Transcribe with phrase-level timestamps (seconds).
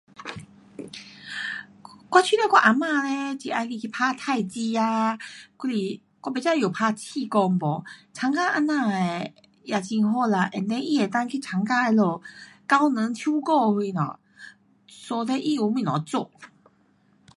[2.09, 9.31] 我觉得我啊妈嘞，会喜欢去打太极啊，还是我不知她有打气功没，参加这样的
[9.69, 12.19] 也很好啦，and then 她能够去参加他们
[12.67, 13.53] 教堂唱歌
[13.85, 14.19] 什么
[14.87, 16.31] ，so that 她有东西做。